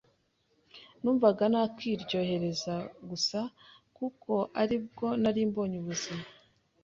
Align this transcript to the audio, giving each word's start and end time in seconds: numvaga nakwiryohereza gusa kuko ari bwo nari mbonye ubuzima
numvaga 1.01 1.43
nakwiryohereza 1.53 2.75
gusa 3.09 3.39
kuko 3.97 4.33
ari 4.61 4.75
bwo 4.85 5.07
nari 5.21 5.41
mbonye 5.49 5.77
ubuzima 5.81 6.25